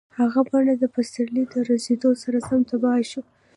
[0.19, 3.21] هغه بڼ د پسرلي د رسېدو سره سم تباه شو.